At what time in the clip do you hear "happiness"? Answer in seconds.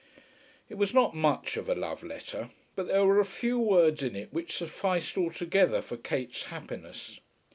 6.45-7.19